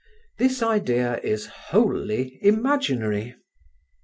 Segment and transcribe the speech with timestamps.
[0.39, 3.35] This idea is wholly imaginary.